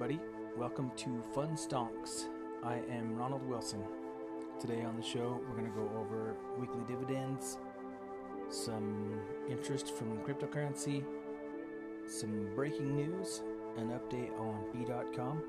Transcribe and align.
everybody. 0.00 0.20
Welcome 0.56 0.92
to 0.98 1.20
Fun 1.34 1.56
Stonks. 1.56 2.26
I 2.62 2.76
am 2.88 3.16
Ronald 3.16 3.42
Wilson. 3.48 3.82
Today 4.60 4.82
on 4.82 4.96
the 4.96 5.02
show, 5.02 5.40
we're 5.48 5.56
going 5.56 5.68
to 5.68 5.76
go 5.76 5.90
over 5.98 6.36
weekly 6.56 6.82
dividends, 6.86 7.58
some 8.48 9.20
interest 9.50 9.92
from 9.92 10.18
cryptocurrency, 10.18 11.02
some 12.06 12.48
breaking 12.54 12.94
news, 12.94 13.42
an 13.76 13.88
update 13.88 14.30
on 14.38 14.66
B.com, 14.72 15.42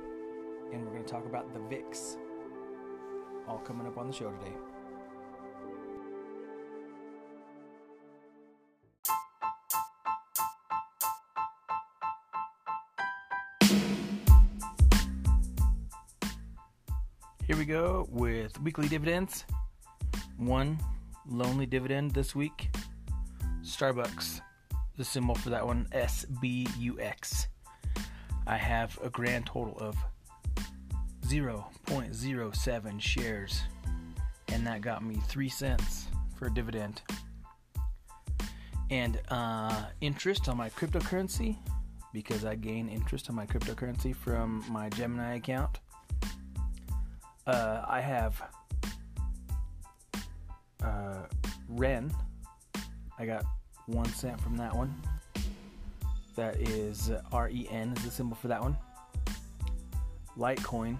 and 0.73 0.83
we're 0.83 0.93
going 0.93 1.05
to 1.05 1.11
talk 1.11 1.27
about 1.27 1.53
the 1.53 1.59
VIX. 1.69 2.17
All 3.47 3.59
coming 3.59 3.85
up 3.85 3.99
on 3.99 4.07
the 4.07 4.13
show 4.13 4.31
today. 4.31 4.55
We 17.59 17.65
go 17.65 18.07
with 18.09 18.57
weekly 18.61 18.87
dividends. 18.87 19.43
One 20.37 20.79
lonely 21.27 21.65
dividend 21.65 22.11
this 22.11 22.33
week. 22.33 22.69
Starbucks, 23.61 24.39
the 24.95 25.03
symbol 25.03 25.35
for 25.35 25.49
that 25.49 25.67
one, 25.67 25.85
SBUX. 25.91 27.47
I 28.47 28.55
have 28.55 28.97
a 29.03 29.09
grand 29.09 29.45
total 29.45 29.77
of 29.77 29.97
0.07 31.27 33.01
shares, 33.01 33.61
and 34.47 34.65
that 34.65 34.79
got 34.79 35.03
me 35.03 35.17
3 35.27 35.49
cents 35.49 36.07
for 36.37 36.45
a 36.45 36.53
dividend. 36.53 37.01
And 38.89 39.19
uh, 39.27 39.83
interest 39.99 40.47
on 40.47 40.55
my 40.55 40.69
cryptocurrency, 40.69 41.57
because 42.13 42.45
I 42.45 42.55
gain 42.55 42.87
interest 42.87 43.29
on 43.29 43.35
my 43.35 43.45
cryptocurrency 43.45 44.15
from 44.15 44.63
my 44.69 44.87
Gemini 44.87 45.35
account 45.35 45.79
uh, 47.49 47.83
I 47.87 47.99
have 47.99 48.41
uh, 50.83 51.23
Ren. 51.67 52.13
I 53.17 53.25
got 53.25 53.43
one 53.87 54.07
cent 54.09 54.39
from 54.39 54.55
that 54.57 54.75
one. 54.75 54.93
That 56.35 56.57
is 56.57 57.09
uh, 57.09 57.21
R 57.31 57.49
E 57.49 57.67
N 57.69 57.93
is 57.97 58.05
the 58.05 58.11
symbol 58.11 58.35
for 58.35 58.47
that 58.49 58.61
one. 58.61 58.77
Litecoin. 60.37 60.97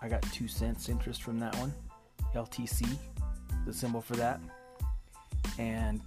I 0.00 0.08
got 0.08 0.22
two 0.32 0.48
cents 0.48 0.88
interest 0.88 1.22
from 1.22 1.38
that 1.38 1.54
one. 1.56 1.72
LTC, 2.34 2.88
the 3.66 3.72
symbol 3.72 4.00
for 4.00 4.16
that. 4.16 4.40
And 5.58 6.00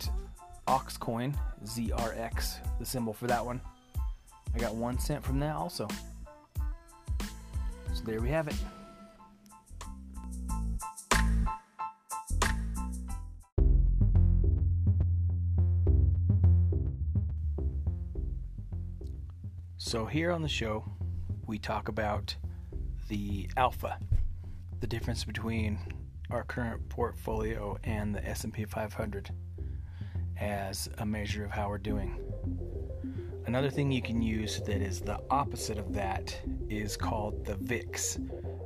Oxcoin, 0.67 1.33
ZRX, 1.63 2.57
the 2.79 2.85
symbol 2.85 3.13
for 3.13 3.27
that 3.27 3.45
one. 3.45 3.61
I 4.53 4.57
got 4.59 4.75
one 4.75 4.99
cent 4.99 5.23
from 5.23 5.39
that 5.39 5.55
also. 5.55 5.87
So 7.93 8.03
there 8.03 8.19
we 8.19 8.29
have 8.29 8.47
it. 8.47 8.55
So 19.87 20.05
here 20.05 20.33
on 20.33 20.41
the 20.41 20.49
show, 20.49 20.83
we 21.45 21.59
talk 21.59 21.87
about 21.87 22.35
the 23.07 23.49
alpha, 23.55 23.97
the 24.81 24.85
difference 24.85 25.23
between 25.23 25.79
our 26.29 26.43
current 26.43 26.89
portfolio 26.89 27.77
and 27.85 28.13
the 28.13 28.21
S&P 28.27 28.65
500 28.65 29.29
as 30.41 30.89
a 30.97 31.05
measure 31.05 31.45
of 31.45 31.51
how 31.51 31.69
we're 31.69 31.77
doing. 31.77 32.19
Another 33.45 33.69
thing 33.69 33.89
you 33.89 34.01
can 34.01 34.21
use 34.21 34.59
that 34.65 34.81
is 34.81 34.99
the 34.99 35.21
opposite 35.29 35.77
of 35.77 35.93
that 35.93 36.37
is 36.69 36.97
called 36.97 37.45
the 37.45 37.55
VIX. 37.55 38.19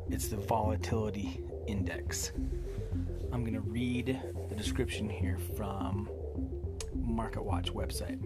It's 0.09 0.27
the 0.27 0.37
volatility 0.37 1.39
index. 1.67 2.31
I'm 3.31 3.41
going 3.41 3.53
to 3.53 3.61
read 3.61 4.19
the 4.49 4.55
description 4.55 5.07
here 5.07 5.37
from 5.55 6.09
MarketWatch 6.97 7.73
website. 7.73 8.19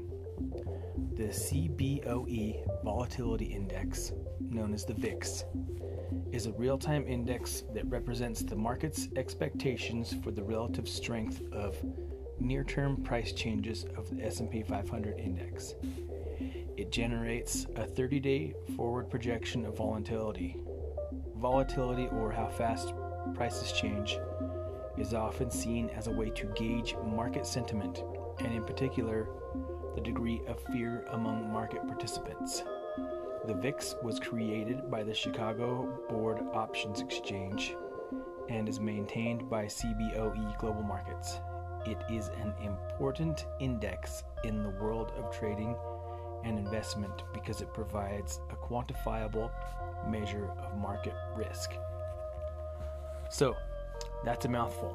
The 0.96 1.28
CBOE 1.28 2.84
Volatility 2.84 3.46
Index, 3.46 4.14
known 4.40 4.74
as 4.74 4.86
the 4.86 4.94
VIX, 4.94 5.44
is 6.32 6.46
a 6.46 6.54
real 6.54 6.78
time 6.78 7.06
index 7.06 7.64
that 7.74 7.86
represents 7.88 8.44
the 8.44 8.56
market's 8.56 9.10
expectations 9.18 10.16
for 10.24 10.32
the 10.32 10.44
relative 10.44 10.88
strength 10.88 11.42
of 11.52 11.76
near-term 12.40 13.04
price 13.04 13.34
changes 13.34 13.86
of 13.98 14.10
the 14.10 14.24
S&P 14.24 14.64
500 14.64 15.20
index. 15.20 15.76
It 16.78 16.92
generates 16.92 17.66
a 17.76 17.84
30-day 17.84 18.54
forward 18.78 19.10
projection 19.10 19.66
of 19.66 19.76
volatility. 19.76 20.56
Volatility 21.36 22.08
or 22.08 22.32
how 22.32 22.48
fast 22.48 22.94
prices 23.34 23.74
change 23.74 24.18
is 24.98 25.14
often 25.14 25.52
seen 25.52 25.90
as 25.90 26.08
a 26.08 26.12
way 26.12 26.30
to 26.30 26.46
gauge 26.56 26.96
market 27.06 27.46
sentiment 27.46 28.02
and 28.40 28.54
in 28.54 28.64
particular 28.64 29.28
the 29.96 30.02
degree 30.02 30.42
of 30.48 30.60
fear 30.74 31.06
among 31.12 31.52
market 31.52 31.88
participants. 31.88 32.64
The 33.46 33.54
VIX 33.54 33.96
was 34.04 34.20
created 34.20 34.92
by 34.92 35.04
the 35.04 35.14
Chicago 35.14 35.88
Board 36.10 36.40
Options 36.54 37.00
Exchange 37.00 37.76
and 38.50 38.68
is 38.68 38.80
maintained 38.80 39.50
by 39.50 39.66
CBOE 39.66 40.58
Global 40.60 40.84
Markets. 40.84 41.40
It 41.86 41.98
is 42.12 42.28
an 42.42 42.54
important 42.62 43.46
index 43.60 44.24
in 44.44 44.64
the 44.64 44.70
world 44.82 45.14
of 45.18 45.36
trading 45.36 45.76
and 46.44 46.60
investment 46.60 47.24
because 47.34 47.62
it 47.62 47.74
provides 47.74 48.42
a 48.50 48.56
quantifiable 48.56 49.50
measure 50.10 50.52
of 50.60 50.78
market 50.78 51.14
risk. 51.36 51.72
So, 53.30 53.56
that's 54.26 54.46
a 54.46 54.50
mouthful. 54.50 54.94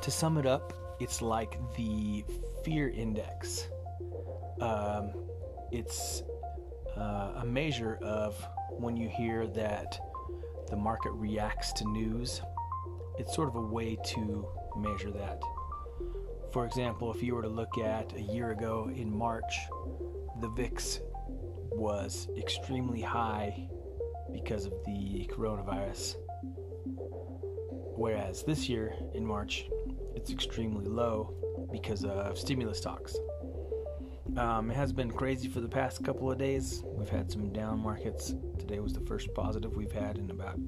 To 0.00 0.10
sum 0.10 0.36
it 0.36 0.46
up, 0.46 0.72
it's 1.00 1.22
like 1.22 1.58
the 1.76 2.24
fear 2.62 2.90
index 2.90 3.68
um, 4.60 5.12
it's 5.70 6.22
uh, 6.96 7.32
a 7.36 7.44
measure 7.44 7.98
of 8.02 8.46
when 8.70 8.96
you 8.96 9.08
hear 9.08 9.46
that 9.46 9.98
the 10.68 10.76
market 10.76 11.12
reacts 11.12 11.72
to 11.74 11.88
news. 11.90 12.42
It's 13.18 13.34
sort 13.34 13.48
of 13.48 13.56
a 13.56 13.60
way 13.60 13.96
to 14.06 14.46
measure 14.76 15.10
that. 15.10 15.42
For 16.52 16.66
example, 16.66 17.12
if 17.12 17.22
you 17.22 17.34
were 17.34 17.42
to 17.42 17.48
look 17.48 17.78
at 17.78 18.14
a 18.14 18.20
year 18.20 18.50
ago 18.50 18.90
in 18.94 19.10
March, 19.10 19.58
the 20.40 20.48
VIX 20.48 21.00
was 21.70 22.28
extremely 22.36 23.00
high 23.00 23.68
because 24.32 24.66
of 24.66 24.72
the 24.84 25.28
coronavirus. 25.32 26.16
Whereas 27.96 28.42
this 28.44 28.68
year 28.68 28.94
in 29.14 29.24
March, 29.24 29.66
it's 30.14 30.30
extremely 30.30 30.86
low 30.86 31.34
because 31.70 32.04
of 32.04 32.38
stimulus 32.38 32.80
talks. 32.80 33.16
Um, 34.36 34.70
it 34.70 34.74
has 34.74 34.92
been 34.92 35.10
crazy 35.10 35.48
for 35.48 35.60
the 35.60 35.68
past 35.68 36.02
couple 36.02 36.30
of 36.30 36.38
days. 36.38 36.82
We've 36.86 37.08
had 37.08 37.30
some 37.30 37.52
down 37.52 37.78
markets. 37.80 38.34
Today 38.58 38.80
was 38.80 38.94
the 38.94 39.00
first 39.00 39.32
positive 39.34 39.76
we've 39.76 39.92
had 39.92 40.16
in 40.16 40.30
about 40.30 40.58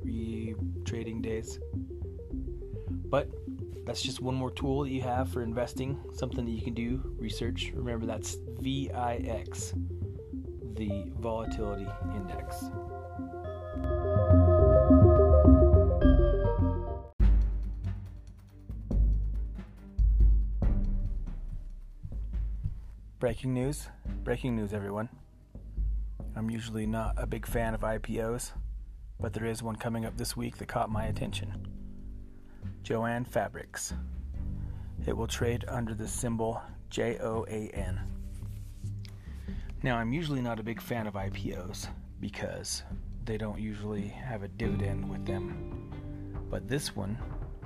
three 0.00 0.56
trading 0.84 1.22
days. 1.22 1.60
But 2.90 3.30
that's 3.86 4.02
just 4.02 4.20
one 4.20 4.34
more 4.34 4.50
tool 4.50 4.82
that 4.82 4.90
you 4.90 5.02
have 5.02 5.28
for 5.28 5.42
investing, 5.42 6.00
something 6.14 6.44
that 6.44 6.50
you 6.50 6.62
can 6.62 6.74
do, 6.74 7.14
research. 7.18 7.72
Remember, 7.74 8.06
that's 8.06 8.38
VIX, 8.58 9.74
the 10.74 11.12
volatility 11.18 11.86
index. 12.16 12.64
Breaking 23.22 23.54
news. 23.54 23.86
Breaking 24.24 24.56
news, 24.56 24.72
everyone. 24.72 25.08
I'm 26.34 26.50
usually 26.50 26.86
not 26.86 27.14
a 27.16 27.24
big 27.24 27.46
fan 27.46 27.72
of 27.72 27.82
IPOs, 27.82 28.50
but 29.20 29.32
there 29.32 29.44
is 29.44 29.62
one 29.62 29.76
coming 29.76 30.04
up 30.04 30.16
this 30.16 30.36
week 30.36 30.56
that 30.56 30.66
caught 30.66 30.90
my 30.90 31.04
attention. 31.04 31.68
Jo-Ann 32.82 33.24
Fabrics. 33.24 33.94
It 35.06 35.16
will 35.16 35.28
trade 35.28 35.64
under 35.68 35.94
the 35.94 36.08
symbol 36.08 36.60
J 36.90 37.18
O 37.20 37.46
A 37.48 37.70
N. 37.72 38.00
Now, 39.84 39.98
I'm 39.98 40.12
usually 40.12 40.42
not 40.42 40.58
a 40.58 40.64
big 40.64 40.82
fan 40.82 41.06
of 41.06 41.14
IPOs 41.14 41.86
because 42.18 42.82
they 43.24 43.36
don't 43.36 43.60
usually 43.60 44.08
have 44.08 44.42
a 44.42 44.48
dividend 44.48 45.08
with 45.08 45.24
them. 45.24 45.92
But 46.50 46.66
this 46.66 46.96
one, 46.96 47.16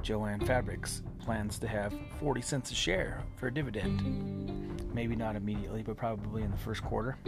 Jo-Ann 0.02 0.40
Fabrics, 0.40 1.02
plans 1.18 1.58
to 1.60 1.66
have 1.66 1.94
40 2.20 2.42
cents 2.42 2.72
a 2.72 2.74
share 2.74 3.22
for 3.36 3.46
a 3.46 3.54
dividend. 3.54 4.75
Maybe 4.96 5.14
not 5.14 5.36
immediately, 5.36 5.82
but 5.82 5.98
probably 5.98 6.42
in 6.42 6.50
the 6.50 6.56
first 6.56 6.82
quarter. 6.82 7.18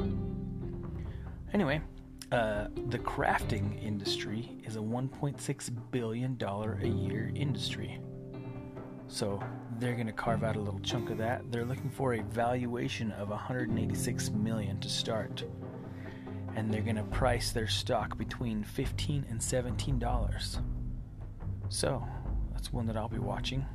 Anyway, 1.52 1.82
uh, 2.32 2.68
the 2.86 2.98
crafting 2.98 3.84
industry 3.84 4.56
is 4.64 4.76
a 4.76 4.78
$1.6 4.78 5.70
billion 5.90 6.38
a 6.42 6.86
year 6.86 7.30
industry. 7.34 8.00
So 9.06 9.38
they're 9.78 9.92
going 9.92 10.06
to 10.06 10.14
carve 10.14 10.44
out 10.44 10.56
a 10.56 10.58
little 10.60 10.80
chunk 10.80 11.10
of 11.10 11.18
that. 11.18 11.52
They're 11.52 11.66
looking 11.66 11.90
for 11.90 12.14
a 12.14 12.22
valuation 12.22 13.12
of 13.12 13.28
186 13.28 14.30
million 14.30 14.80
to 14.80 14.88
start. 14.88 15.44
and 16.56 16.72
they're 16.72 16.80
going 16.80 16.96
to 16.96 17.02
price 17.04 17.52
their 17.52 17.68
stock 17.68 18.16
between 18.16 18.64
15 18.64 19.26
and 19.28 19.42
17 19.42 19.98
dollars. 19.98 20.58
So, 21.68 22.02
that's 22.52 22.72
one 22.72 22.86
that 22.86 22.96
I'll 22.96 23.08
be 23.10 23.18
watching. 23.18 23.66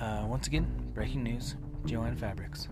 Uh, 0.00 0.24
once 0.26 0.46
again, 0.46 0.66
breaking 0.94 1.22
news 1.22 1.56
Jo-Ann 1.86 2.16
Fabrics. 2.16 2.68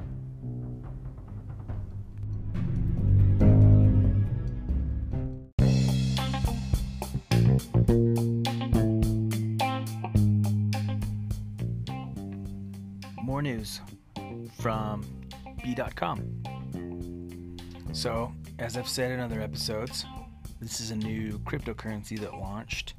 More 13.22 13.40
news 13.40 13.80
from 14.60 15.06
B.com. 15.62 16.44
So, 17.92 18.32
as 18.58 18.76
I've 18.76 18.88
said 18.88 19.12
in 19.12 19.20
other 19.20 19.40
episodes, 19.40 20.04
this 20.60 20.80
is 20.80 20.90
a 20.90 20.96
new 20.96 21.38
cryptocurrency 21.40 22.18
that 22.20 22.34
launched. 22.34 22.94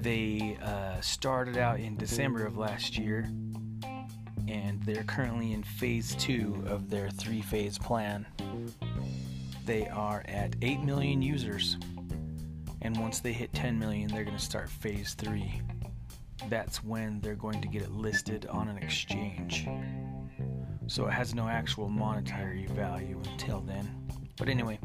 They 0.00 0.56
uh, 0.62 1.00
started 1.00 1.56
out 1.56 1.80
in 1.80 1.96
December 1.96 2.46
of 2.46 2.56
last 2.56 2.96
year, 2.96 3.28
and 4.46 4.82
they're 4.84 5.04
currently 5.04 5.52
in 5.52 5.62
phase 5.62 6.14
two 6.16 6.62
of 6.66 6.88
their 6.88 7.10
three 7.10 7.42
phase 7.42 7.78
plan. 7.78 8.26
They 9.66 9.88
are 9.88 10.24
at 10.26 10.56
8 10.62 10.80
million 10.80 11.20
users, 11.20 11.76
and 12.80 12.96
once 12.98 13.20
they 13.20 13.32
hit 13.32 13.52
10 13.52 13.78
million, 13.78 14.08
they're 14.08 14.24
going 14.24 14.36
to 14.36 14.42
start 14.42 14.70
phase 14.70 15.14
three. 15.14 15.60
That's 16.48 16.82
when 16.82 17.20
they're 17.20 17.34
going 17.34 17.60
to 17.60 17.68
get 17.68 17.82
it 17.82 17.90
listed 17.90 18.46
on 18.46 18.68
an 18.68 18.78
exchange 18.78 19.66
so 20.88 21.06
it 21.06 21.12
has 21.12 21.34
no 21.34 21.46
actual 21.46 21.88
monetary 21.88 22.66
value 22.66 23.20
until 23.32 23.60
then. 23.60 24.08
But 24.38 24.48
anyway, 24.48 24.78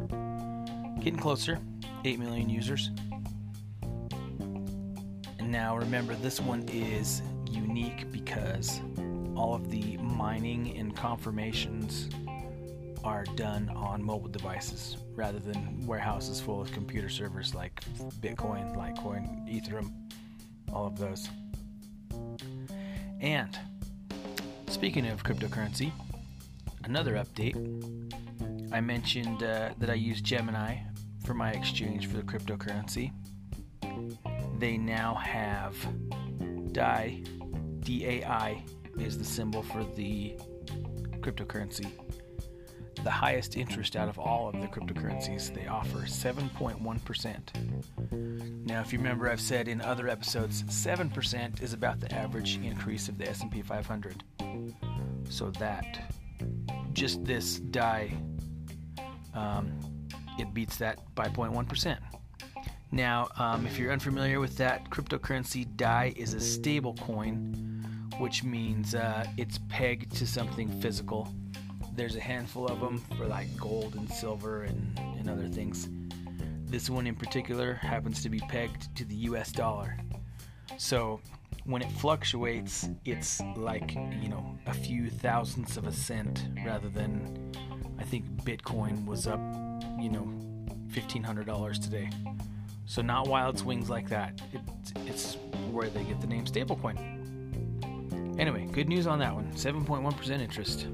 getting 0.99 1.17
closer 1.17 1.59
8 2.03 2.19
million 2.19 2.49
users. 2.49 2.91
Now 5.53 5.77
remember, 5.77 6.15
this 6.15 6.41
one 6.41 6.67
is 6.69 7.21
unique 7.47 8.11
because 8.11 8.81
all 9.35 9.53
of 9.53 9.69
the 9.69 9.97
mining 9.97 10.75
and 10.75 10.95
confirmations 10.95 12.09
are 13.03 13.23
done 13.35 13.69
on 13.69 14.01
mobile 14.03 14.29
devices 14.29 14.97
rather 15.13 15.37
than 15.37 15.85
warehouses 15.85 16.41
full 16.41 16.59
of 16.59 16.71
computer 16.71 17.07
servers 17.07 17.53
like 17.53 17.83
Bitcoin, 18.19 18.75
Litecoin, 18.75 19.47
Ethereum, 19.47 19.91
all 20.73 20.87
of 20.87 20.97
those. 20.97 21.29
And 23.21 23.55
Speaking 24.69 25.05
of 25.05 25.23
cryptocurrency, 25.23 25.91
another 26.83 27.13
update. 27.13 27.53
I 28.71 28.81
mentioned 28.81 29.43
uh, 29.43 29.69
that 29.77 29.91
I 29.91 29.93
use 29.93 30.19
Gemini 30.19 30.77
for 31.23 31.35
my 31.35 31.51
exchange 31.51 32.07
for 32.07 32.17
the 32.17 32.23
cryptocurrency. 32.23 33.11
They 34.63 34.77
now 34.77 35.15
have 35.15 35.75
DAI, 36.71 37.21
DAI 37.81 38.63
is 38.97 39.17
the 39.17 39.25
symbol 39.25 39.61
for 39.61 39.83
the 39.83 40.37
cryptocurrency. 41.19 41.91
The 43.03 43.11
highest 43.11 43.57
interest 43.57 43.97
out 43.97 44.07
of 44.07 44.17
all 44.17 44.47
of 44.47 44.53
the 44.53 44.67
cryptocurrencies 44.67 45.53
they 45.53 45.67
offer 45.67 46.03
7.1%. 46.03 48.65
Now, 48.65 48.79
if 48.79 48.93
you 48.93 48.99
remember, 48.99 49.29
I've 49.29 49.41
said 49.41 49.67
in 49.67 49.81
other 49.81 50.07
episodes, 50.07 50.63
7% 50.63 51.61
is 51.61 51.73
about 51.73 51.99
the 51.99 52.15
average 52.15 52.57
increase 52.63 53.09
of 53.09 53.17
the 53.17 53.27
S&P 53.27 53.63
500 53.63 54.23
so 55.27 55.51
that 55.59 56.13
just 56.93 57.25
this 57.25 57.59
DAI 57.59 58.13
um, 59.33 59.77
it 60.39 60.53
beats 60.53 60.77
that 60.77 60.99
by 61.15 61.27
0.1%. 61.27 61.97
Now, 62.93 63.29
um, 63.37 63.65
if 63.65 63.79
you're 63.79 63.91
unfamiliar 63.91 64.39
with 64.39 64.55
that, 64.57 64.87
cryptocurrency 64.91 65.65
DAI 65.77 66.13
is 66.15 66.35
a 66.35 66.39
stable 66.39 66.93
coin, 66.93 67.81
which 68.19 68.43
means 68.43 68.93
uh, 68.93 69.25
it's 69.35 69.57
pegged 69.67 70.15
to 70.17 70.27
something 70.27 70.69
physical. 70.79 71.27
There's 71.95 72.15
a 72.15 72.19
handful 72.19 72.67
of 72.67 72.79
them 72.79 72.99
for 73.17 73.25
like 73.25 73.47
gold 73.57 73.95
and 73.95 74.07
silver 74.07 74.65
and, 74.65 74.99
and 75.17 75.27
other 75.27 75.47
things. 75.47 75.89
This 76.65 76.87
one 76.87 77.07
in 77.07 77.15
particular 77.15 77.73
happens 77.73 78.21
to 78.21 78.29
be 78.29 78.37
pegged 78.41 78.95
to 78.95 79.05
the 79.05 79.15
US 79.15 79.51
dollar. 79.51 79.97
So 80.77 81.19
when 81.65 81.81
it 81.81 81.91
fluctuates, 81.93 82.89
it's 83.05 83.41
like, 83.57 83.95
you 83.95 84.29
know, 84.29 84.55
a 84.67 84.73
few 84.73 85.09
thousandths 85.09 85.77
of 85.77 85.87
a 85.87 85.91
cent 85.91 86.47
rather 86.63 86.89
than, 86.89 87.53
I 87.97 88.03
think 88.03 88.27
Bitcoin 88.43 89.03
was 89.07 89.25
up, 89.25 89.41
you 89.99 90.11
know, 90.11 90.31
$1,500 90.91 91.81
today. 91.81 92.11
So, 92.85 93.01
not 93.01 93.27
wild 93.27 93.57
swings 93.57 93.89
like 93.89 94.09
that. 94.09 94.41
It, 94.51 94.61
it's 95.07 95.37
where 95.71 95.89
they 95.89 96.03
get 96.03 96.19
the 96.21 96.27
name 96.27 96.45
stablecoin. 96.45 98.39
Anyway, 98.39 98.67
good 98.71 98.89
news 98.89 99.07
on 99.07 99.19
that 99.19 99.33
one 99.33 99.51
7.1% 99.53 100.41
interest. 100.41 100.87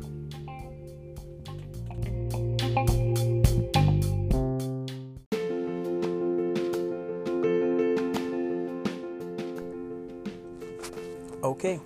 Okay, 11.43 11.79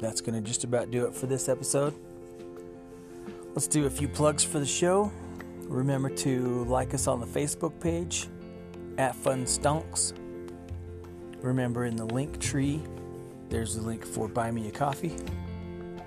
that's 0.00 0.20
going 0.20 0.34
to 0.34 0.40
just 0.40 0.62
about 0.62 0.90
do 0.90 1.06
it 1.06 1.14
for 1.14 1.26
this 1.26 1.48
episode. 1.48 1.94
Let's 3.54 3.66
do 3.66 3.86
a 3.86 3.90
few 3.90 4.06
plugs 4.06 4.44
for 4.44 4.58
the 4.58 4.66
show. 4.66 5.10
Remember 5.62 6.10
to 6.10 6.64
like 6.64 6.94
us 6.94 7.08
on 7.08 7.18
the 7.18 7.26
Facebook 7.26 7.80
page 7.80 8.28
at 8.98 9.14
Fun 9.14 9.44
Stonks. 9.44 10.12
Remember 11.42 11.84
in 11.84 11.96
the 11.96 12.04
link 12.04 12.40
tree, 12.40 12.82
there's 13.48 13.76
a 13.76 13.80
link 13.80 14.04
for 14.04 14.28
Buy 14.28 14.50
Me 14.50 14.68
a 14.68 14.70
Coffee. 14.70 15.16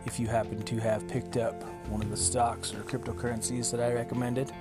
If 0.05 0.19
you 0.19 0.27
happen 0.27 0.61
to 0.63 0.79
have 0.79 1.07
picked 1.07 1.37
up 1.37 1.63
one 1.89 2.01
of 2.01 2.09
the 2.09 2.17
stocks 2.17 2.73
or 2.73 2.79
cryptocurrencies 2.81 3.71
that 3.71 3.79
I 3.79 3.93
recommended, 3.93 4.51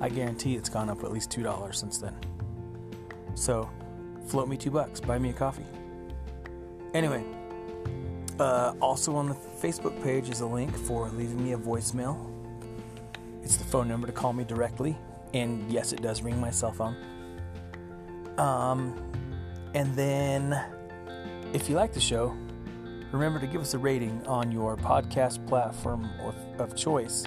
I 0.00 0.08
guarantee 0.08 0.56
it's 0.56 0.68
gone 0.68 0.88
up 0.88 1.04
at 1.04 1.12
least 1.12 1.30
$2 1.30 1.74
since 1.74 1.98
then. 1.98 2.16
So, 3.34 3.68
float 4.26 4.48
me 4.48 4.56
two 4.56 4.70
bucks, 4.70 5.00
buy 5.00 5.18
me 5.18 5.30
a 5.30 5.32
coffee. 5.32 5.66
Anyway, 6.94 7.24
uh, 8.38 8.74
also 8.80 9.14
on 9.16 9.28
the 9.28 9.34
Facebook 9.34 10.00
page 10.02 10.28
is 10.28 10.40
a 10.40 10.46
link 10.46 10.74
for 10.76 11.08
leaving 11.10 11.42
me 11.44 11.52
a 11.52 11.58
voicemail. 11.58 12.30
It's 13.42 13.56
the 13.56 13.64
phone 13.64 13.88
number 13.88 14.06
to 14.06 14.12
call 14.12 14.32
me 14.32 14.44
directly, 14.44 14.96
and 15.34 15.70
yes, 15.70 15.92
it 15.92 16.00
does 16.00 16.22
ring 16.22 16.40
my 16.40 16.50
cell 16.50 16.72
phone. 16.72 16.96
Um, 18.38 18.94
and 19.74 19.94
then, 19.94 20.60
if 21.52 21.68
you 21.68 21.76
like 21.76 21.92
the 21.92 22.00
show, 22.00 22.36
remember 23.12 23.38
to 23.40 23.46
give 23.46 23.60
us 23.60 23.74
a 23.74 23.78
rating 23.78 24.26
on 24.26 24.50
your 24.50 24.76
podcast 24.76 25.46
platform 25.46 26.08
of, 26.22 26.34
of 26.60 26.76
choice, 26.76 27.24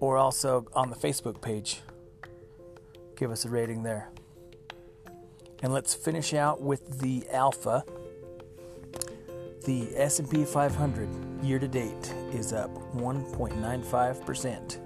or 0.00 0.16
also 0.16 0.66
on 0.74 0.90
the 0.90 0.96
Facebook 0.96 1.40
page. 1.40 1.80
Give 3.16 3.30
us 3.30 3.44
a 3.44 3.48
rating 3.48 3.82
there. 3.82 4.10
And 5.62 5.72
let's 5.72 5.94
finish 5.94 6.34
out 6.34 6.60
with 6.60 7.00
the 7.00 7.26
alpha 7.30 7.84
the 9.66 9.88
S&P 9.96 10.44
500 10.44 11.08
year 11.42 11.58
to 11.58 11.66
date 11.66 12.14
is 12.32 12.52
up 12.52 12.70
1.95% 12.94 14.78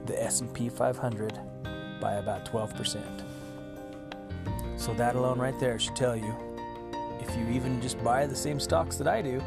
the 0.05 0.23
S&P 0.23 0.69
500 0.69 1.39
by 1.99 2.13
about 2.15 2.45
12%. 2.45 3.23
So 4.77 4.93
that 4.93 5.15
alone 5.15 5.39
right 5.39 5.59
there 5.59 5.79
should 5.79 5.95
tell 5.95 6.15
you 6.15 6.35
if 7.19 7.35
you 7.35 7.47
even 7.49 7.81
just 7.81 7.99
buy 8.03 8.27
the 8.27 8.35
same 8.35 8.59
stocks 8.59 8.97
that 8.97 9.07
I 9.07 9.23
do, 9.23 9.41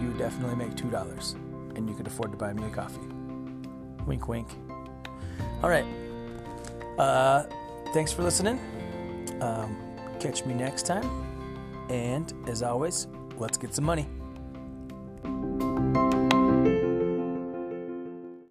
you 0.00 0.12
definitely 0.18 0.56
make 0.56 0.74
$2 0.74 1.34
and 1.74 1.88
you 1.88 1.94
could 1.94 2.06
afford 2.06 2.32
to 2.32 2.36
buy 2.36 2.52
me 2.52 2.64
a 2.64 2.70
coffee. 2.70 3.00
Wink, 4.06 4.28
wink. 4.28 4.48
All 5.62 5.70
right. 5.70 5.86
Uh, 6.98 7.44
thanks 7.94 8.12
for 8.12 8.22
listening. 8.22 8.60
Um, 9.40 9.85
catch 10.20 10.44
me 10.44 10.54
next 10.54 10.86
time. 10.86 11.08
And 11.88 12.32
as 12.48 12.62
always, 12.62 13.06
let's 13.38 13.56
get 13.58 13.74
some 13.74 13.84
money. 13.84 14.08